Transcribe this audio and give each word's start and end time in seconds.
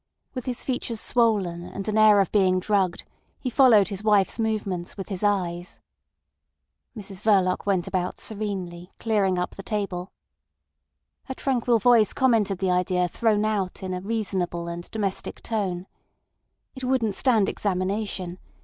With 0.33 0.45
his 0.45 0.63
features 0.63 0.99
swollen 0.99 1.61
and 1.61 1.87
an 1.87 1.95
air 1.95 2.19
of 2.21 2.31
being 2.31 2.59
drugged, 2.59 3.03
he 3.39 3.51
followed 3.51 3.89
his 3.89 4.03
wife's 4.03 4.39
movements 4.39 4.97
with 4.97 5.09
his 5.09 5.23
eyes. 5.23 5.79
Mrs 6.97 7.21
Verloc 7.21 7.67
went 7.67 7.85
about 7.87 8.19
serenely, 8.19 8.89
clearing 8.97 9.37
up 9.37 9.51
the 9.51 9.61
table. 9.61 10.11
Her 11.25 11.35
tranquil 11.35 11.77
voice 11.77 12.13
commented 12.13 12.57
the 12.57 12.71
idea 12.71 13.07
thrown 13.07 13.45
out 13.45 13.83
in 13.83 13.93
a 13.93 14.01
reasonable 14.01 14.67
and 14.67 14.89
domestic 14.89 15.39
tone. 15.43 15.85
It 16.73 16.83
wouldn't 16.83 17.13
stand 17.13 17.47
examination. 17.47 18.39